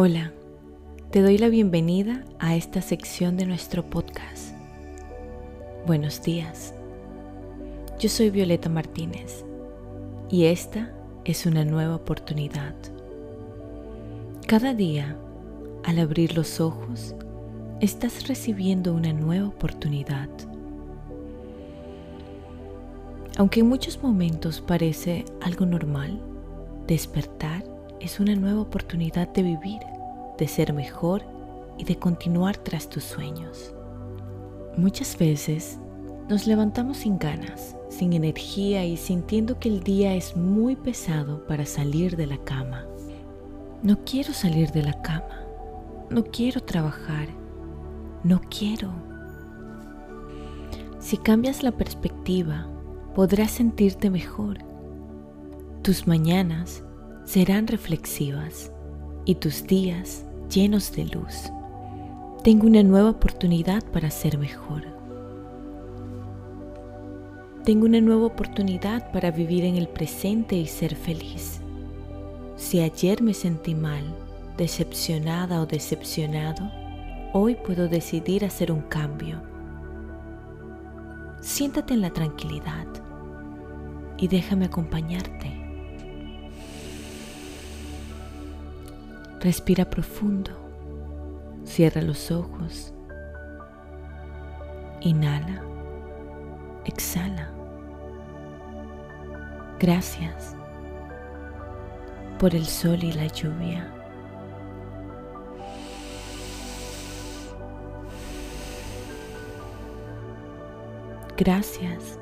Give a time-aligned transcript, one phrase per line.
[0.00, 0.30] Hola,
[1.10, 4.54] te doy la bienvenida a esta sección de nuestro podcast.
[5.88, 6.72] Buenos días.
[7.98, 9.44] Yo soy Violeta Martínez
[10.30, 10.92] y esta
[11.24, 12.76] es una nueva oportunidad.
[14.46, 15.16] Cada día,
[15.82, 17.16] al abrir los ojos,
[17.80, 20.28] estás recibiendo una nueva oportunidad.
[23.36, 26.22] Aunque en muchos momentos parece algo normal,
[26.86, 29.80] despertar es una nueva oportunidad de vivir,
[30.38, 31.22] de ser mejor
[31.76, 33.74] y de continuar tras tus sueños.
[34.76, 35.78] Muchas veces
[36.28, 41.66] nos levantamos sin ganas, sin energía y sintiendo que el día es muy pesado para
[41.66, 42.86] salir de la cama.
[43.82, 45.44] No quiero salir de la cama,
[46.10, 47.28] no quiero trabajar,
[48.22, 48.92] no quiero.
[51.00, 52.68] Si cambias la perspectiva,
[53.14, 54.58] podrás sentirte mejor.
[55.82, 56.82] Tus mañanas
[57.28, 58.72] serán reflexivas
[59.26, 61.52] y tus días llenos de luz.
[62.42, 64.84] Tengo una nueva oportunidad para ser mejor.
[67.64, 71.60] Tengo una nueva oportunidad para vivir en el presente y ser feliz.
[72.56, 74.04] Si ayer me sentí mal,
[74.56, 76.72] decepcionada o decepcionado,
[77.34, 79.42] hoy puedo decidir hacer un cambio.
[81.42, 82.86] Siéntate en la tranquilidad
[84.16, 85.57] y déjame acompañarte.
[89.40, 90.50] Respira profundo.
[91.64, 92.92] Cierra los ojos.
[95.00, 95.62] Inhala.
[96.84, 97.48] Exhala.
[99.78, 100.56] Gracias
[102.40, 103.94] por el sol y la lluvia.
[111.36, 112.18] Gracias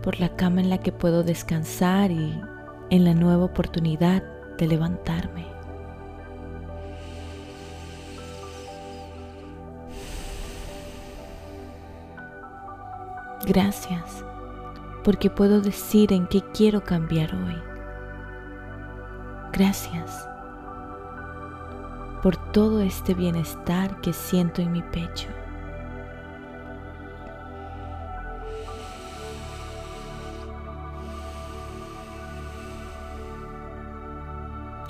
[0.00, 2.40] por la cama en la que puedo descansar y
[2.90, 4.22] en la nueva oportunidad
[4.58, 5.55] de levantarme.
[13.46, 14.24] Gracias
[15.04, 17.54] porque puedo decir en qué quiero cambiar hoy.
[19.52, 20.28] Gracias
[22.24, 25.28] por todo este bienestar que siento en mi pecho.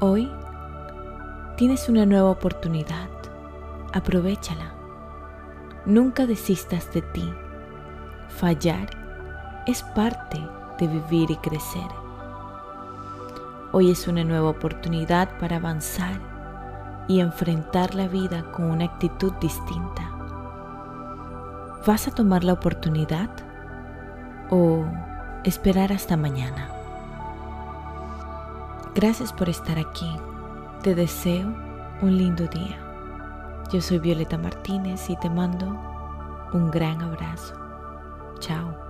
[0.00, 0.32] Hoy
[1.58, 3.10] tienes una nueva oportunidad.
[3.92, 4.72] Aprovechala.
[5.84, 7.30] Nunca desistas de ti
[8.38, 8.88] Fallar
[9.66, 10.40] es parte
[10.78, 11.88] de vivir y crecer.
[13.72, 16.20] Hoy es una nueva oportunidad para avanzar
[17.08, 20.12] y enfrentar la vida con una actitud distinta.
[21.84, 23.28] ¿Vas a tomar la oportunidad
[24.50, 24.84] o
[25.42, 26.70] esperar hasta mañana?
[28.94, 30.16] Gracias por estar aquí.
[30.84, 31.48] Te deseo
[32.02, 32.78] un lindo día.
[33.72, 35.66] Yo soy Violeta Martínez y te mando
[36.52, 37.67] un gran abrazo.
[38.40, 38.87] Chao.